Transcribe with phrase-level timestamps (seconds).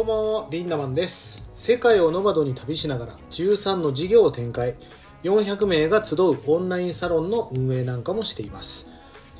[0.00, 1.50] どうもリンダマンです。
[1.52, 4.74] 世界をノマドに旅しながら13の事業を展開。
[5.24, 8.88] 400名が集うオンラインサロンの運営なんかもしています。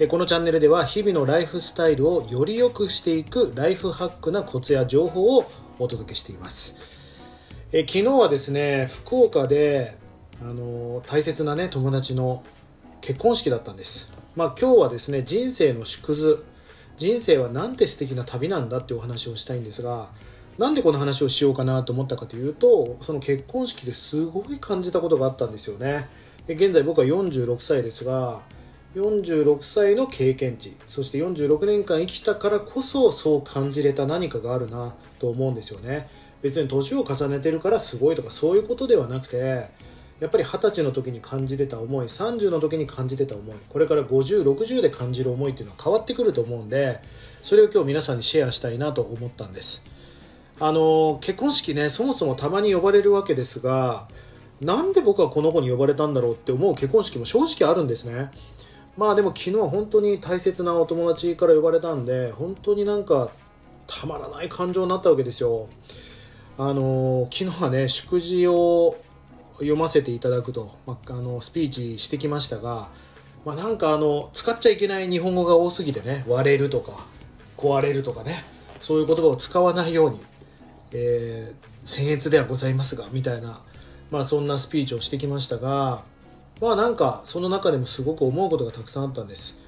[0.08, 6.76] このチャンネルでは日々のライフスタイルをより良くしていくライフハックなコツや情報をお届けしています。
[7.72, 9.96] え昨日はですね福岡で
[10.42, 12.42] あの大切なね友達の
[13.00, 14.12] 結婚式だったんです。
[14.36, 16.44] まあ今日はですね人生の縮図。
[16.98, 20.10] 人生はなんて素敵な旅なんだってお話をしたいんですが
[20.58, 26.08] なんでこの話をしようかなと思ったかというとその結婚式ですごい感じたことがあったんですよね。
[26.46, 28.42] 現在僕は46歳ですが
[28.94, 36.08] 46歳の経験値そして46年間生きたからこそそう感じれた何かがあるなと思うんですよね。
[36.42, 39.68] 別に年を重ねてるからすごいとかそういうことではなくて
[40.20, 47.00] やっぱり二十歳の時に感じてた思い30の時に感じてた思いこれから5060で感じる思いっていうのは変わってくると思うんで
[47.42, 49.86] それを今日皆さんにシェアしたいなと思ったんです。
[50.60, 54.06] あの結婚式ねそもそもたまに呼ばれるわけですが
[54.60, 58.30] なんで僕はこの子に呼ばれたんだろうって思う結婚式も正直あるんですね。
[58.98, 63.30] まあでも昨日は本当に大切なお友達から呼ばれたんで本当になんか
[63.86, 65.68] たまらない感情になったわけですよ。
[66.58, 68.98] あの昨日はね祝辞を
[69.54, 72.90] 読ませていただくと、まあ、あのスピーチしてきましたが、
[73.46, 77.06] まあ、なんかあの使っちゃいけない日本語が多すぎてね割れるとか
[77.56, 78.44] 壊れるとかね
[78.78, 80.20] そういう言葉を使わないように、
[80.92, 83.60] えー、僭越ではございますがみたいな、
[84.10, 86.02] まあ、そんなスピーチをしてきましたが
[86.60, 89.58] まあなんかその中でもすごく思うことがたくさんあったんです。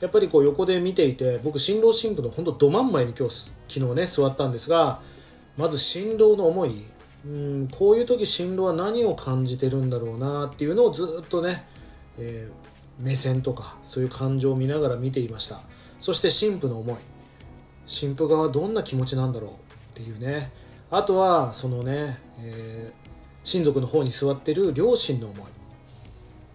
[0.00, 5.00] やっぱりこう横で見ていて僕新郎新婦の本当ど真ん前に今日昨日ね座ったんですが
[5.56, 6.84] まず新郎の思い
[7.24, 11.64] うんこういう時新郎は何を感じてるんだろうなっていうのをずっとね、
[12.18, 15.60] えー、目線とかそういう感情を見ながら見ていました。
[16.00, 16.96] そして新婦の思い。
[17.86, 19.50] 新婦側はどんな気持ちなんだろう。
[19.94, 20.50] っていうね。
[20.90, 23.08] あとはそのね、えー、
[23.44, 25.46] 親族の方に座ってる両親の思い。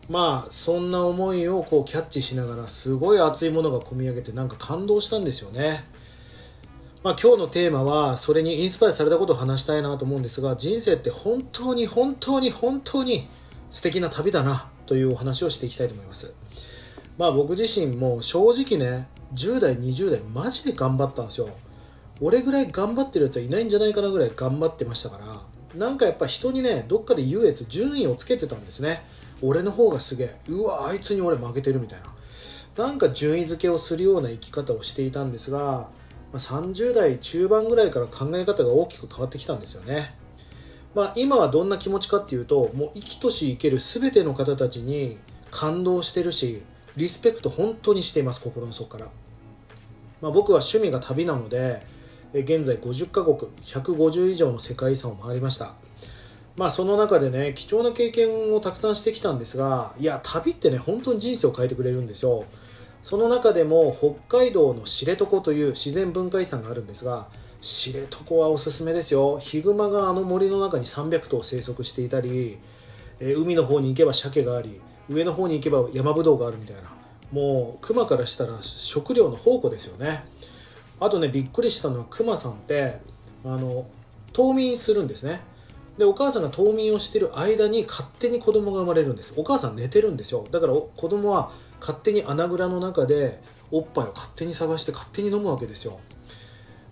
[0.10, 5.86] まあそんな思いをこうキャッチしながらすごい熱いものが込み上げてなんか感動したんですよね。
[7.02, 13.26] まあ、今日のテーマはそれにインスパイアされたことを話したいなと思うんですが人生って本当に本当に本当に
[13.70, 16.34] 素敵な旅だなというお話をしていきたいと思います。
[17.18, 21.50] まあ僕自身も正直ね10代20代マジで頑張ったんですよ。
[22.22, 25.42] 俺ぐらい頑張ってるやつはいないんじゃないかなぐらい頑張ってましたから
[25.76, 29.04] なんかやっぱ人にねどっかで優越順位をつけてたんですね。
[29.42, 30.36] 俺の方がすげえ。
[30.48, 32.86] うわあいつに俺負けてるみたいな。
[32.86, 35.90] なんか順位付けをするような生き方をしていたんですが
[36.34, 40.16] 30代中盤ぐらいから考え方が大きく変わってきたんですよね。
[40.96, 45.20] まあ、今はどんな気持ちかっていうともう生きとし生ける全ての方たちに
[45.52, 46.64] 感動してるし
[46.96, 49.06] リスペクト本当にしています心の底から、
[50.22, 51.84] まあ、僕は趣味が旅なので
[52.34, 55.74] 現在50カ国150以上の世界遺産を回りました。
[56.56, 62.46] まあその中でね貴重な経験をたくさんしてきたんですがいや旅ってね本当に人生を変えてくれるんですよ。
[63.02, 67.28] その中でも北海道の知床という自然文化遺産があるんですが
[67.62, 69.40] 知床はおすすめですよ。
[69.40, 72.58] ヒグマがあの森の中に300頭生息していたり、
[73.20, 74.80] え海の方に行けば鮭があり
[75.10, 76.84] 上の方に行けば山ぶどうがあるみたいな。
[77.32, 80.24] もう熊からしたら食料の宝庫ですよね。
[81.00, 83.00] あとねびっくりしたのは熊さんって
[83.46, 83.88] あの
[84.34, 85.42] 冬眠するんですね。
[85.98, 89.34] でお母さんが冬眠をしてる間に勝手に子供が生まれるんです。
[89.36, 90.48] お母さん寝てるんですよ。
[90.52, 91.52] だから子供は
[91.82, 96.00] 勝手に穴蔵の中でおっぱいを勝手に探して勝手に飲むわけですよ。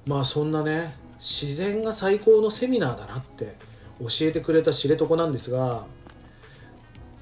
[0.06, 3.56] まあそんなね自然が最高のセミナーだなって
[4.00, 5.85] 教えてくれた知床なんですが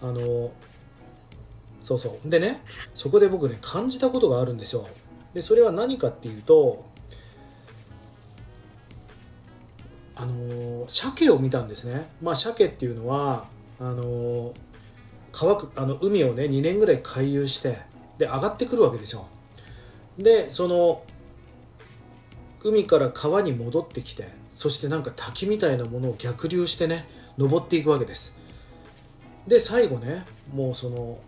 [0.02, 0.52] あの
[1.82, 2.30] そうそう。
[2.30, 2.62] でね
[2.94, 4.88] そこで僕ね感じたことがあるんですよ。
[5.36, 6.86] でそれは何かっていうと
[10.16, 12.08] あの鮭を見たんですね。
[12.22, 13.46] まあ鮭っていうのは
[13.78, 14.54] あの
[15.34, 17.80] 川あの海をね2年ぐらい回遊して
[18.18, 19.28] で上がってくるわけですよ。
[20.18, 21.04] でその
[22.64, 27.06] 海から川に戻ってきてそしてなんか滝みたいなものを逆流してね
[27.38, 28.34] 登っていくわけです。
[29.48, 31.20] で最後ねもうその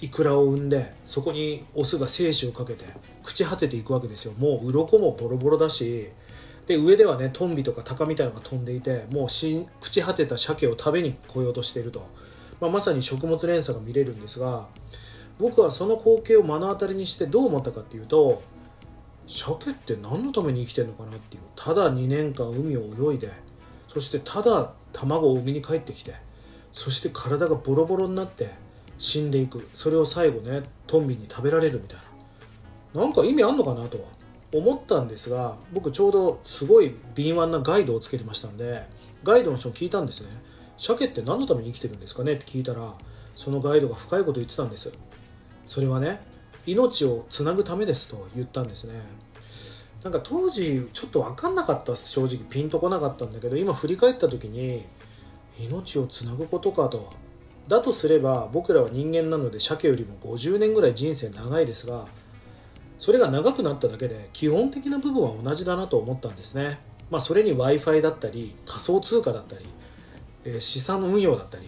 [0.00, 2.84] イクラを産んでそこにオスが精子をかけて
[3.22, 4.32] 朽ち果てていくわけですよ。
[4.38, 6.10] もう鱗もボロボロだし
[6.66, 12.06] で上ではねトンビとかタカみたいのが飛んでいてもう朽ち果てた鮭を食べに来ようとしていると。
[12.60, 14.68] まあ、まさに食物連鎖が見れるんですが
[15.40, 18.42] 僕はその光景を目の当たりにしてどう思ったかっていうと
[19.26, 21.42] 鮭って何のために生きてるのかなっていう。
[21.56, 23.30] ただ2年間海を泳いで
[23.88, 26.14] そしてただ卵を産みに帰ってきて
[26.72, 28.50] そして体がボロボロになって
[28.98, 29.68] 死んでいく。
[29.74, 31.98] それを最後ねトンビに食べられるみたい
[32.94, 33.02] な。
[33.02, 34.04] なんか意味あんのかなとは
[34.52, 38.86] 思ったんですが僕ちょうどすごい敏腕なガイドをつけてましたんで
[39.24, 40.28] ガイドの人に聞いたんですね。
[40.76, 42.94] 鮭って何のために生きてるんですかねって聞いたら
[43.34, 44.92] そのガイドが深いこと言ってたんです。
[45.66, 46.20] それはね
[46.66, 49.02] 命をつなぐためですと言ったんですね。
[50.02, 54.84] なんか当時ちょっと分かんなかった正直ピンとこなかったんだけど今振り返った時に
[55.58, 57.10] 命をつなぐことかと
[57.68, 62.06] だとすれば僕らは人間なので鮭よりも50年ぐらい人生長いですが
[62.98, 66.78] それが長くなっただけで基本的な部分は同じだなと思ったんですね
[67.10, 69.64] まあそれに w i f i だったり仮想通貨だったり、
[70.44, 71.64] えー、資産運用だったり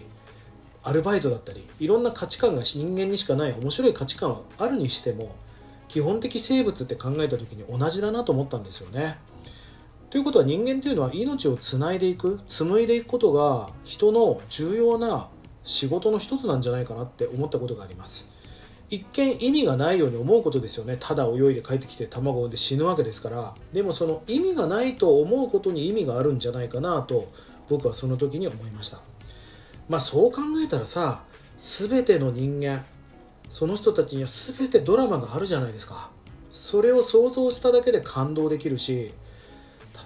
[0.83, 5.35] アルバイトだったりいろんな価値観が人間にしかない面白い価値観はあるにしても
[5.87, 9.17] 基本的生物って考えた時に同じだなと思ったんですよね。
[10.09, 15.29] ということは人間というのは命をつないでいく紡いでいくことが人の重要な
[15.67, 18.31] 仕事の一つなんじゃないかなって思ったことがあります。
[18.89, 20.95] 一見意味がないように思うことですよね。
[20.97, 23.53] ただ泳いで帰ってきて卵を産んで死ぬわけですから。
[23.73, 27.27] でもその意味がないと思うことに意味があるんじゃないかなと
[27.69, 29.01] 僕はその時に思いました。
[29.89, 31.23] まあそう考えたらさ
[31.57, 32.85] 全ての人間
[33.49, 36.09] その人たちには全てドラマがあるじゃないですか。
[36.49, 39.11] それを想像しただけで感動できるし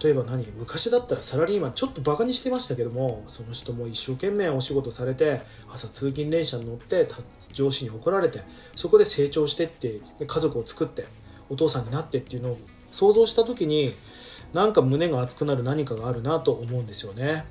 [0.04, 7.08] 例えば何昔だったらサラリーマンちょっとバカにしてましたけどもその人も一生懸命お仕事されて朝通勤電車に乗って
[7.54, 8.42] 上司に怒られて
[8.76, 11.06] そこで成長してってで家族を作って
[11.50, 12.58] お父さんになってっていうのを
[12.92, 13.94] 想像した時に
[14.54, 17.46] なんか胸が熱くなる何かがあるなと思うんですよね。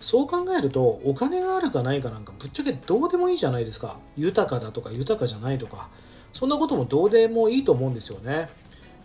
[0.00, 5.90] そう考えるとお金があるかないかなんかぶっちゃけどうでもいいじゃないですか豊かだとか豊かじゃないとか
[6.32, 8.48] そんなこともどうでもいいと思うんですよね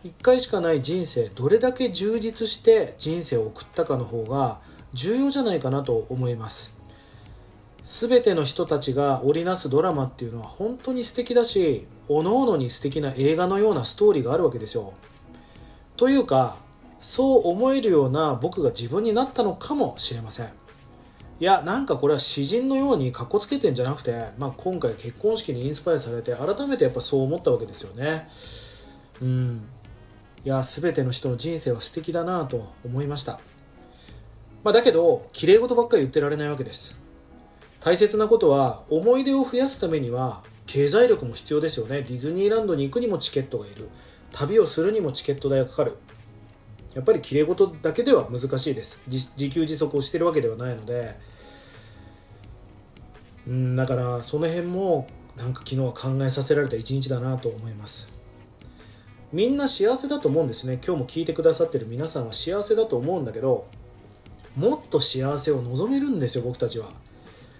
[0.07, 4.62] 一回しかない人生どれだけ充実して人生を送ったかの方が
[4.94, 6.77] 重要じゃないかなと思います。
[7.83, 14.94] 全ての人たちが織りなすドラマっていうのは本当に素敵だし各々に素敵な映画のようなストーリーがあるわけですよ。
[15.98, 16.56] というか
[17.01, 20.45] そう思えるような僕が自分になったのかもしれません。
[21.39, 28.30] いやなんかこれは詩人のようにかっこつけてんじゃなくて、まあ、今回結婚式にインスパイアされて改めてやっぱそう思ったわけですよね。
[29.21, 29.68] うん。
[30.48, 33.42] いや全ての人の人生は素敵だなと思いました、
[34.64, 36.98] まあ、だけど綺麗事ばっかり言ってられないわけです。
[37.82, 42.02] 大切なことは思い出を増やすためには経済力も必要ですよね。
[42.02, 43.90] ディズニーランドに行くにもチケットがいる。
[44.32, 45.98] 旅をするにもチケット代がかかる。
[46.94, 49.02] やっぱりきれい事だけでは難しいです。
[49.06, 51.18] 自給自足をしてるわけではないので。
[53.48, 58.17] うんだからその辺もなんか昨日は考えさせられた一日だなと思います。
[59.33, 60.79] みんな幸せだと思うんですね。
[60.81, 63.68] 今日も聞いてくださってる皆さんは幸せだと思うんだけど
[64.56, 66.88] もっと幸せを望めるんですよ僕たちは。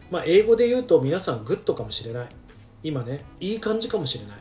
[0.10, 2.28] まあ英語で言うと皆さん good かもしれない。
[2.84, 4.38] 今ねいい感じかもしれない。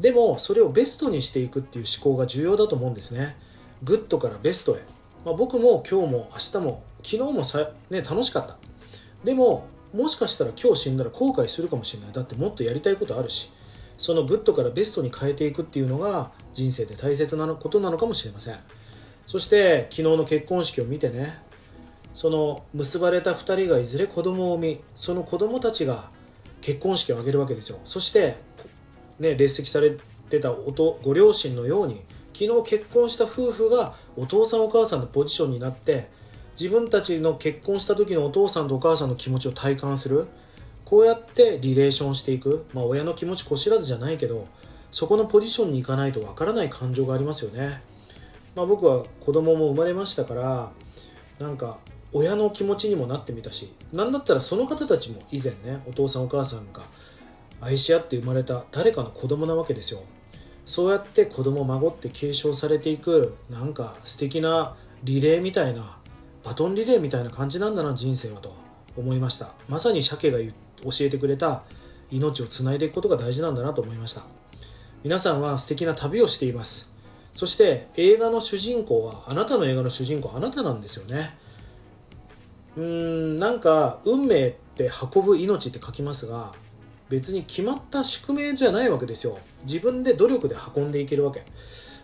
[0.00, 3.36] でもそれをベストにしていくっていう思考が重要だと思うんですね。
[3.82, 4.82] グッドからベストへ、
[5.24, 8.56] まあ、僕も今日も明日も昨日もさ、ね、楽しかった。
[9.24, 12.12] でももしかしたら今日死んだら後悔するかもしれない。
[12.12, 13.50] だってもっとやりたいことあるし。
[14.00, 18.56] そのグッドからベストに変えていくっていうのが人生で大切なことなのかもしれません。
[19.26, 21.38] そして昨日の結婚式を見てね
[22.14, 26.08] その結ばれた2人がいずれ子供を産みその子供たちが
[26.62, 27.78] 結婚式を挙げるわけですよ。
[27.84, 28.36] そして、
[29.18, 29.94] ね、列席され
[30.30, 36.08] てたご両親のように昨日結婚した夫婦がお父さんお母さんのポジションになって
[36.58, 40.26] 自分たちの結婚した時のお父さんとお母さんの気持ちを体感する。
[40.90, 44.48] こうやってリレーションしていく、まあ、親の気持ちこ知らずじゃないけど
[44.90, 47.80] そこのポジションに行かないとわからない感情がありますよね、
[48.56, 50.72] まあ、僕は子供も生まれましたから
[51.38, 51.78] なんか
[52.12, 56.82] 親の気持ちにもなってみたし何だったらその方たちも以前ねお父さんお母さんが
[57.60, 60.00] 愛し合って生まれた誰かの子供なわけですよ。
[60.64, 65.98] そうやって子供孫って継承されていくなんか素敵なリレーみたいな
[66.42, 68.69] バトンリレーみたいな感じなんだな人生はと。
[68.96, 69.54] 思いました。
[69.68, 71.62] まさに鮭が教えてくれた
[72.10, 74.22] 命をつないでいくことが大事なんだなと思いました。
[75.02, 76.90] 皆さんは素敵な旅をしています。
[77.32, 81.36] そして映画の主人公はあなたの映画の主人公あなたなんですよね。
[82.76, 86.52] うーんなんか運命って運ぶ命って書きますが
[87.08, 89.38] 別に決まった宿命じゃないわけですよ。
[89.64, 91.44] 自分で努力で運んでいけるわけ。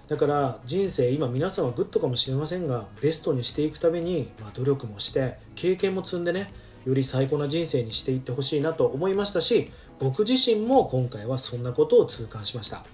[0.09, 6.53] だから人生今皆さんはグッドかもしれませんがベストにしていくために、まあ、努力もして経験も積んでね
[6.87, 12.85] より最高な人生にしていってほしいなと思いましたし僕自身も今回はそんなことを痛感しました、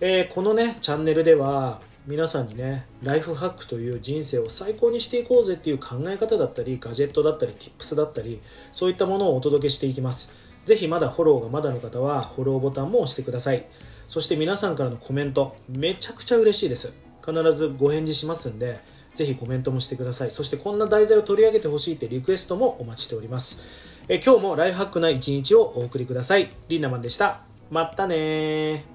[0.00, 8.40] えー、このねチャンネルでは皆さんにねライフハックという人生を最高にしていこうぜっていう考え方だったりガジェットだったり tips だったり
[8.72, 13.66] そういったものをお届けしていきますぜひまだフォローがまだの方はフォローボタンも押してください。
[14.06, 16.92] そして皆さんからのコメント、めちゃくちゃ嬉しいです。
[17.24, 18.80] 必ずご返事しますんで
[19.20, 20.30] ぜひコメントもしてください。
[20.30, 23.66] そしてこんな題材を取り上げてほしいってリクエストもお待ちしております。
[24.08, 26.50] え今日もライフハックな一日をお送りください。
[26.68, 27.42] リンダマンでした。
[27.70, 28.86] またね